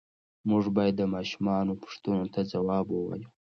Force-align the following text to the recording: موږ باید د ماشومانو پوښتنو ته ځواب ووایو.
موږ 0.49 0.63
باید 0.75 0.95
د 0.97 1.03
ماشومانو 1.15 1.79
پوښتنو 1.83 2.25
ته 2.33 2.39
ځواب 2.51 2.85
ووایو. 2.89 3.29